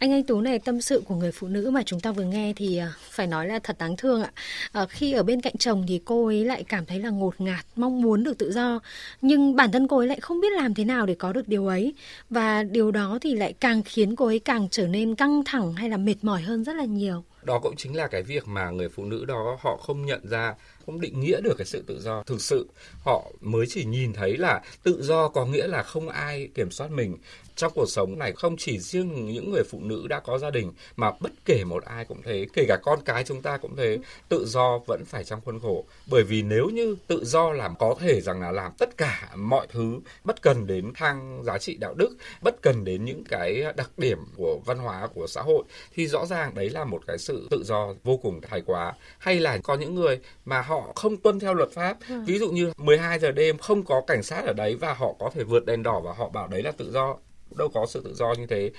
Anh 0.00 0.12
Anh 0.12 0.22
Tú 0.22 0.40
này 0.40 0.58
tâm 0.58 0.80
sự 0.80 1.02
của 1.06 1.14
người 1.14 1.32
phụ 1.32 1.46
nữ 1.48 1.70
mà 1.70 1.82
chúng 1.82 2.00
ta 2.00 2.12
vừa 2.12 2.22
nghe 2.24 2.52
thì 2.56 2.76
à, 2.76 2.92
phải 3.10 3.26
nói 3.26 3.46
là 3.46 3.58
thật 3.58 3.76
đáng 3.78 3.96
thương 3.96 4.22
ạ. 4.22 4.30
À, 4.72 4.86
khi 4.86 5.12
ở 5.12 5.22
bên 5.22 5.40
cạnh 5.40 5.56
chồng 5.58 5.84
thì 5.88 6.00
cô 6.04 6.26
ấy 6.26 6.44
lại 6.44 6.64
cảm 6.68 6.86
thấy 6.86 7.00
là 7.00 7.10
ngột 7.10 7.40
ngạt, 7.40 7.66
mong 7.76 8.02
muốn 8.02 8.24
được 8.24 8.38
tự 8.38 8.52
do. 8.52 8.80
Nhưng 9.22 9.56
bản 9.56 9.72
thân 9.72 9.88
cô 9.88 9.98
ấy 9.98 10.06
lại 10.06 10.20
không 10.20 10.40
biết 10.40 10.52
làm 10.52 10.74
thế 10.74 10.84
nào 10.84 11.06
để 11.06 11.14
có 11.14 11.32
được 11.32 11.48
điều 11.48 11.66
ấy. 11.66 11.94
Và 12.30 12.62
điều 12.62 12.90
đó 12.90 13.18
thì 13.20 13.34
lại 13.34 13.54
càng 13.60 13.82
khiến 13.82 14.16
cô 14.16 14.26
ấy 14.26 14.38
càng 14.38 14.68
trở 14.70 14.86
nên 14.86 15.14
căng 15.14 15.42
thẳng 15.44 15.72
hay 15.72 15.88
là 15.88 15.96
mệt 15.96 16.16
mỏi 16.22 16.42
hơn 16.42 16.64
rất 16.64 16.76
là 16.76 16.84
nhiều 16.84 17.24
đó 17.42 17.58
cũng 17.58 17.76
chính 17.76 17.96
là 17.96 18.06
cái 18.06 18.22
việc 18.22 18.48
mà 18.48 18.70
người 18.70 18.88
phụ 18.88 19.04
nữ 19.04 19.24
đó, 19.24 19.58
họ 19.60 19.76
không 19.76 20.06
nhận 20.06 20.20
ra, 20.28 20.54
không 20.86 21.00
định 21.00 21.20
nghĩa 21.20 21.40
được 21.40 21.54
cái 21.58 21.66
sự 21.66 21.82
tự 21.86 22.00
do. 22.00 22.22
Thực 22.22 22.40
sự, 22.40 22.68
họ 23.04 23.30
mới 23.40 23.66
chỉ 23.68 23.84
nhìn 23.84 24.12
thấy 24.12 24.36
là 24.36 24.62
tự 24.82 25.02
do 25.02 25.28
có 25.28 25.46
nghĩa 25.46 25.66
là 25.66 25.82
không 25.82 26.08
ai 26.08 26.48
kiểm 26.54 26.70
soát 26.70 26.90
mình. 26.90 27.16
Trong 27.56 27.72
cuộc 27.74 27.86
sống 27.88 28.18
này, 28.18 28.32
không 28.32 28.56
chỉ 28.56 28.78
riêng 28.78 29.26
những 29.26 29.50
người 29.50 29.62
phụ 29.70 29.80
nữ 29.82 30.06
đã 30.08 30.20
có 30.20 30.38
gia 30.38 30.50
đình, 30.50 30.72
mà 30.96 31.10
bất 31.20 31.32
kể 31.44 31.64
một 31.64 31.84
ai 31.84 32.04
cũng 32.04 32.22
thế. 32.22 32.46
Kể 32.52 32.64
cả 32.68 32.78
con 32.82 32.98
cái 33.04 33.24
chúng 33.24 33.42
ta 33.42 33.56
cũng 33.56 33.76
thế. 33.76 33.98
Tự 34.28 34.46
do 34.46 34.78
vẫn 34.86 35.04
phải 35.06 35.24
trong 35.24 35.40
khuôn 35.40 35.60
khổ. 35.60 35.84
Bởi 36.10 36.22
vì 36.22 36.42
nếu 36.42 36.68
như 36.68 36.96
tự 37.06 37.24
do 37.24 37.52
làm, 37.52 37.74
có 37.78 37.94
thể 38.00 38.20
rằng 38.20 38.40
là 38.40 38.50
làm 38.50 38.72
tất 38.78 38.96
cả 38.96 39.30
mọi 39.36 39.66
thứ, 39.70 40.00
bất 40.24 40.42
cần 40.42 40.66
đến 40.66 40.92
thang 40.94 41.42
giá 41.44 41.58
trị 41.58 41.76
đạo 41.76 41.94
đức, 41.94 42.16
bất 42.42 42.62
cần 42.62 42.84
đến 42.84 43.04
những 43.04 43.24
cái 43.24 43.64
đặc 43.76 43.90
điểm 43.96 44.18
của 44.36 44.60
văn 44.66 44.78
hóa, 44.78 45.08
của 45.14 45.26
xã 45.26 45.42
hội, 45.42 45.64
thì 45.94 46.06
rõ 46.06 46.26
ràng 46.26 46.54
đấy 46.54 46.70
là 46.70 46.84
một 46.84 47.00
cái 47.06 47.18
sự 47.18 47.29
tự 47.50 47.64
do 47.64 47.94
vô 48.04 48.16
cùng 48.16 48.40
thái 48.40 48.62
quá 48.66 48.92
hay 49.18 49.40
là 49.40 49.58
có 49.58 49.74
những 49.74 49.94
người 49.94 50.20
mà 50.44 50.60
họ 50.60 50.92
không 50.96 51.16
tuân 51.16 51.40
theo 51.40 51.54
luật 51.54 51.70
pháp 51.70 51.96
ừ. 52.08 52.20
ví 52.26 52.38
dụ 52.38 52.50
như 52.50 52.72
12 52.76 53.18
giờ 53.18 53.32
đêm 53.32 53.58
không 53.58 53.84
có 53.84 54.02
cảnh 54.06 54.22
sát 54.22 54.44
ở 54.46 54.52
đấy 54.52 54.76
và 54.76 54.94
họ 54.94 55.12
có 55.18 55.30
thể 55.34 55.44
vượt 55.44 55.66
đèn 55.66 55.82
đỏ 55.82 56.00
và 56.00 56.12
họ 56.12 56.28
bảo 56.28 56.48
đấy 56.48 56.62
là 56.62 56.72
tự 56.72 56.92
do 56.92 57.16
đâu 57.56 57.68
có 57.74 57.86
sự 57.86 58.02
tự 58.04 58.14
do 58.14 58.34
như 58.38 58.46
thế 58.46 58.70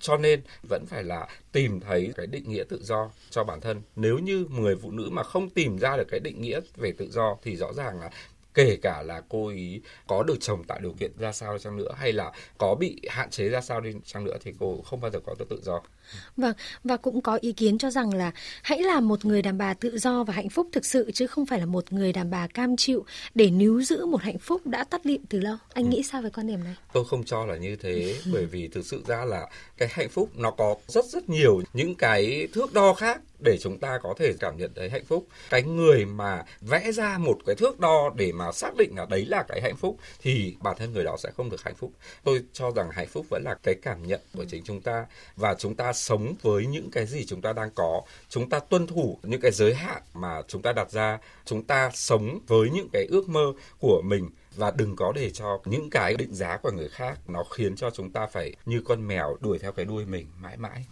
cho 0.00 0.16
nên 0.16 0.42
vẫn 0.68 0.86
phải 0.86 1.04
là 1.04 1.28
tìm 1.52 1.80
thấy 1.80 2.12
cái 2.16 2.26
định 2.26 2.50
nghĩa 2.50 2.64
tự 2.68 2.80
do 2.82 3.10
cho 3.30 3.44
bản 3.44 3.60
thân 3.60 3.82
nếu 3.96 4.18
như 4.18 4.46
người 4.50 4.76
phụ 4.76 4.90
nữ 4.90 5.08
mà 5.12 5.22
không 5.22 5.50
tìm 5.50 5.78
ra 5.78 5.96
được 5.96 6.06
cái 6.10 6.20
định 6.20 6.42
nghĩa 6.42 6.60
về 6.76 6.92
tự 6.92 7.10
do 7.10 7.36
thì 7.42 7.56
rõ 7.56 7.72
ràng 7.72 8.00
là 8.00 8.10
kể 8.64 8.76
cả 8.82 9.02
là 9.02 9.22
cô 9.28 9.48
ý 9.48 9.80
có 10.06 10.22
được 10.22 10.36
chồng 10.40 10.64
tạo 10.64 10.78
điều 10.82 10.92
kiện 10.92 11.10
ra 11.18 11.32
sao 11.32 11.58
chăng 11.58 11.76
nữa 11.76 11.92
hay 11.96 12.12
là 12.12 12.32
có 12.58 12.74
bị 12.74 13.00
hạn 13.08 13.30
chế 13.30 13.48
ra 13.48 13.60
sao 13.60 13.80
đi 13.80 13.90
chăng 14.04 14.24
nữa 14.24 14.36
thì 14.44 14.52
cô 14.58 14.82
không 14.82 15.00
bao 15.00 15.10
giờ 15.10 15.20
có 15.26 15.34
được 15.38 15.48
tự 15.48 15.60
do 15.62 15.80
Vâng, 16.36 16.52
và 16.84 16.96
cũng 16.96 17.20
có 17.20 17.38
ý 17.40 17.52
kiến 17.52 17.78
cho 17.78 17.90
rằng 17.90 18.14
là 18.14 18.30
hãy 18.62 18.82
là 18.82 19.00
một 19.00 19.24
người 19.24 19.42
đàn 19.42 19.58
bà 19.58 19.74
tự 19.74 19.98
do 19.98 20.24
và 20.24 20.34
hạnh 20.34 20.48
phúc 20.48 20.68
thực 20.72 20.84
sự 20.84 21.10
chứ 21.14 21.26
không 21.26 21.46
phải 21.46 21.60
là 21.60 21.66
một 21.66 21.92
người 21.92 22.12
đàn 22.12 22.30
bà 22.30 22.46
cam 22.46 22.76
chịu 22.76 23.04
để 23.34 23.50
níu 23.50 23.82
giữ 23.82 24.06
một 24.06 24.22
hạnh 24.22 24.38
phúc 24.38 24.66
đã 24.66 24.84
tắt 24.84 25.06
lịm 25.06 25.24
từ 25.28 25.40
lâu. 25.40 25.56
Anh 25.72 25.84
ừ. 25.84 25.88
nghĩ 25.88 26.02
sao 26.02 26.22
về 26.22 26.30
quan 26.30 26.46
điểm 26.46 26.64
này? 26.64 26.74
Tôi 26.92 27.04
không 27.04 27.24
cho 27.24 27.46
là 27.46 27.56
như 27.56 27.76
thế 27.76 28.16
bởi 28.32 28.46
vì 28.46 28.68
thực 28.68 28.86
sự 28.86 29.02
ra 29.06 29.24
là 29.24 29.46
cái 29.76 29.88
hạnh 29.92 30.08
phúc 30.08 30.30
nó 30.36 30.50
có 30.50 30.76
rất 30.86 31.04
rất 31.04 31.28
nhiều 31.28 31.62
những 31.72 31.94
cái 31.94 32.48
thước 32.52 32.72
đo 32.72 32.94
khác 32.94 33.20
để 33.42 33.58
chúng 33.58 33.78
ta 33.78 33.98
có 34.02 34.14
thể 34.18 34.32
cảm 34.40 34.56
nhận 34.56 34.72
thấy 34.76 34.90
hạnh 34.90 35.04
phúc. 35.04 35.26
Cái 35.50 35.62
người 35.62 36.04
mà 36.04 36.44
vẽ 36.60 36.92
ra 36.92 37.18
một 37.18 37.36
cái 37.46 37.56
thước 37.56 37.80
đo 37.80 38.10
để 38.16 38.32
mà 38.32 38.52
xác 38.52 38.76
định 38.76 38.92
là 38.96 39.06
đấy 39.10 39.26
là 39.26 39.42
cái 39.48 39.60
hạnh 39.60 39.76
phúc, 39.76 39.96
thì 40.22 40.56
bản 40.60 40.76
thân 40.78 40.92
người 40.92 41.04
đó 41.04 41.16
sẽ 41.18 41.30
không 41.36 41.50
được 41.50 41.62
hạnh 41.62 41.74
phúc. 41.74 41.92
Tôi 42.24 42.42
cho 42.52 42.70
rằng 42.70 42.90
hạnh 42.92 43.08
phúc 43.08 43.26
vẫn 43.30 43.42
là 43.44 43.54
cái 43.62 43.74
cảm 43.82 44.06
nhận 44.06 44.20
của 44.34 44.44
chính 44.44 44.64
chúng 44.64 44.80
ta, 44.80 45.06
và 45.36 45.54
chúng 45.54 45.74
ta 45.74 45.92
sống 45.92 46.34
với 46.42 46.66
những 46.66 46.90
cái 46.90 47.06
gì 47.06 47.24
chúng 47.24 47.42
ta 47.42 47.52
đang 47.52 47.70
có 47.74 48.02
chúng 48.28 48.48
ta 48.48 48.58
tuân 48.58 48.86
thủ 48.86 49.18
những 49.22 49.40
cái 49.40 49.50
giới 49.50 49.74
hạn 49.74 50.02
mà 50.14 50.42
chúng 50.48 50.62
ta 50.62 50.72
đặt 50.72 50.90
ra 50.90 51.18
chúng 51.44 51.62
ta 51.62 51.90
sống 51.94 52.40
với 52.46 52.70
những 52.70 52.88
cái 52.92 53.06
ước 53.10 53.28
mơ 53.28 53.52
của 53.80 54.02
mình, 54.04 54.30
và 54.56 54.70
đừng 54.70 54.96
có 54.96 55.12
để 55.12 55.30
cho 55.30 55.60
những 55.64 55.90
cái 55.90 56.14
định 56.14 56.34
giá 56.34 56.56
của 56.56 56.70
người 56.70 56.88
khác 56.88 57.18
nó 57.28 57.44
khiến 57.44 57.76
cho 57.76 57.90
chúng 57.90 58.10
ta 58.10 58.26
phải 58.26 58.54
như 58.66 58.82
con 58.84 59.08
mèo 59.08 59.36
đuổi 59.40 59.58
theo 59.58 59.72
cái 59.72 59.84
đuôi 59.84 60.04
mình 60.04 60.26
mãi 60.40 60.56
mãi 60.56 60.84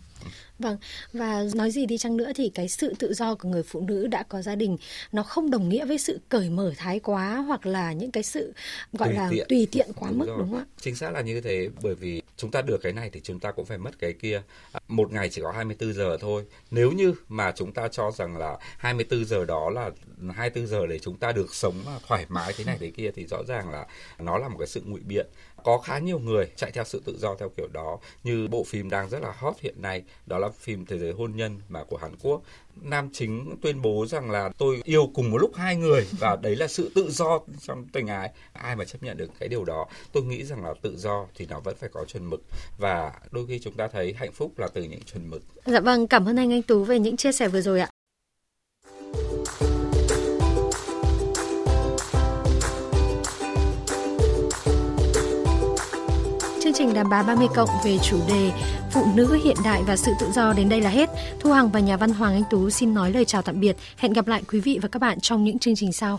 Vâng, 0.59 0.77
và 1.13 1.45
nói 1.55 1.71
gì 1.71 1.87
đi 1.87 1.99
chăng 1.99 2.17
nữa 2.17 2.33
thì 2.35 2.51
cái 2.55 2.69
sự 2.69 2.95
tự 2.99 3.15
do 3.15 3.35
của 3.35 3.49
người 3.49 3.63
phụ 3.63 3.81
nữ 3.81 4.07
đã 4.07 4.23
có 4.23 4.43
gia 4.43 4.55
đình 4.55 4.77
nó 5.13 5.23
không 5.23 5.51
đồng 5.51 5.69
nghĩa 5.69 5.85
với 5.85 5.99
sự 5.99 6.21
cởi 6.29 6.51
mở 6.51 6.73
thái 6.77 7.01
quá 7.01 7.37
hoặc 7.37 7.67
là 7.67 7.93
những 7.93 8.11
cái 8.11 8.23
sự 8.23 8.53
gọi 8.93 9.09
tùy 9.09 9.17
là 9.17 9.29
tiện. 9.31 9.47
tùy 9.49 9.69
tiện 9.73 9.87
quá 9.97 10.09
đúng 10.09 10.19
mức 10.19 10.27
rồi. 10.27 10.39
đúng 10.39 10.51
không 10.51 10.59
ạ? 10.59 10.67
Chính 10.81 10.97
xác 10.97 11.11
là 11.11 11.21
như 11.21 11.41
thế 11.41 11.69
bởi 11.83 11.95
vì 11.95 12.23
chúng 12.37 12.51
ta 12.51 12.63
được 12.63 12.79
cái 12.83 12.93
này 12.93 13.11
thì 13.13 13.21
chúng 13.21 13.41
ta 13.41 13.53
cũng 13.53 13.65
phải 13.65 13.79
mất 13.79 13.99
cái 13.99 14.13
kia. 14.13 14.43
Một 14.89 15.13
ngày 15.13 15.29
chỉ 15.31 15.43
có 15.43 15.53
24 15.53 15.93
giờ 15.95 16.17
thôi. 16.21 16.45
Nếu 16.71 16.93
như 16.93 17.15
mà 17.29 17.53
chúng 17.53 17.73
ta 17.73 17.89
cho 17.89 18.11
rằng 18.11 18.37
là 18.37 18.59
24 18.79 19.25
giờ 19.25 19.45
đó 19.45 19.71
là 19.71 19.91
24 20.35 20.67
giờ 20.67 20.87
để 20.87 20.99
chúng 20.99 21.17
ta 21.17 21.33
được 21.33 21.55
sống 21.55 21.75
thoải 22.09 22.27
mái 22.29 22.53
thế 22.57 22.65
này 22.65 22.77
thế 22.81 22.91
kia 22.91 23.11
thì 23.15 23.27
rõ 23.27 23.39
ràng 23.49 23.71
là 23.71 23.87
nó 24.19 24.39
là 24.39 24.49
một 24.49 24.57
cái 24.59 24.69
sự 24.69 24.83
ngụy 24.85 25.01
biện 25.01 25.27
có 25.65 25.79
khá 25.79 25.99
nhiều 25.99 26.19
người 26.19 26.51
chạy 26.57 26.71
theo 26.71 26.85
sự 26.85 27.03
tự 27.05 27.19
do 27.19 27.35
theo 27.35 27.49
kiểu 27.57 27.69
đó 27.73 27.99
như 28.25 28.49
bộ 28.51 28.65
phim 28.65 28.91
đang 28.91 29.09
rất 29.09 29.23
là 29.23 29.33
hot 29.39 29.55
hiện 29.61 29.83
nay 29.83 30.03
đó 30.27 30.39
là 30.39 30.48
phim 30.51 30.87
thế 30.87 30.99
giới 30.99 31.13
hôn 31.13 31.33
nhân 31.37 31.61
mà 31.69 31.85
của 31.85 31.97
Hàn 31.97 32.17
Quốc. 32.23 32.43
Nam 32.83 33.09
chính 33.13 33.57
tuyên 33.63 33.83
bố 33.83 34.07
rằng 34.07 34.31
là 34.31 34.51
tôi 34.59 34.81
yêu 34.85 35.11
cùng 35.15 35.31
một 35.31 35.39
lúc 35.39 35.55
hai 35.55 35.77
người 35.77 36.07
và 36.19 36.37
đấy 36.43 36.57
là 36.57 36.69
sự 36.69 36.91
tự 36.95 37.11
do 37.11 37.41
trong 37.61 37.89
tình 37.93 38.07
ái. 38.07 38.31
Ai 38.53 38.77
mà 38.77 38.85
chấp 38.85 39.03
nhận 39.03 39.17
được 39.17 39.31
cái 39.39 39.49
điều 39.49 39.65
đó? 39.65 39.87
Tôi 40.13 40.23
nghĩ 40.23 40.45
rằng 40.45 40.65
là 40.65 40.75
tự 40.83 40.97
do 40.97 41.27
thì 41.35 41.47
nó 41.47 41.61
vẫn 41.61 41.77
phải 41.81 41.89
có 41.93 42.05
chuẩn 42.05 42.31
mực 42.31 42.43
và 42.79 43.13
đôi 43.31 43.47
khi 43.47 43.59
chúng 43.59 43.75
ta 43.75 43.89
thấy 43.89 44.15
hạnh 44.19 44.33
phúc 44.33 44.59
là 44.59 44.69
từ 44.69 44.83
những 44.83 45.03
chuẩn 45.03 45.31
mực. 45.31 45.43
Dạ 45.67 45.81
vâng 45.81 46.07
cảm 46.07 46.29
ơn 46.29 46.37
anh 46.37 46.53
anh 46.53 46.63
tú 46.63 46.85
về 46.85 46.99
những 46.99 47.17
chia 47.17 47.33
sẻ 47.33 47.49
vừa 47.49 47.61
rồi 47.61 47.81
ạ. 47.81 47.89
Chương 56.69 56.75
trình 56.75 56.95
đàm 56.95 57.11
bá 57.11 57.23
30 57.23 57.49
cộng 57.55 57.69
về 57.85 57.99
chủ 58.03 58.21
đề 58.29 58.51
phụ 58.93 59.07
nữ 59.15 59.39
hiện 59.45 59.57
đại 59.65 59.83
và 59.87 59.97
sự 59.97 60.13
tự 60.21 60.27
do 60.35 60.53
đến 60.53 60.69
đây 60.69 60.81
là 60.81 60.91
hết. 60.91 61.11
Thu 61.41 61.53
Hằng 61.53 61.71
và 61.71 61.81
nhà 61.81 61.97
văn 61.97 62.11
Hoàng 62.11 62.33
Anh 62.33 62.45
Tú 62.51 62.71
xin 62.71 62.95
nói 62.95 63.13
lời 63.13 63.25
chào 63.25 63.43
tạm 63.43 63.61
biệt. 63.61 63.77
Hẹn 63.97 64.13
gặp 64.13 64.29
lại 64.29 64.43
quý 64.53 64.61
vị 64.61 64.79
và 64.83 64.89
các 64.89 64.99
bạn 64.99 65.21
trong 65.21 65.45
những 65.45 65.59
chương 65.59 65.77
trình 65.77 65.93
sau. 65.93 66.17